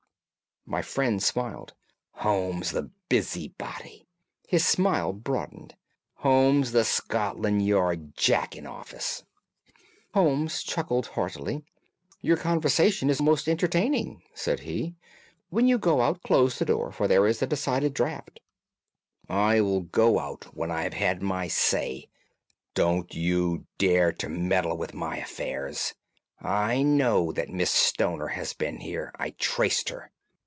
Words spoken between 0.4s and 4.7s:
My friend smiled. "Holmes, the busybody!" His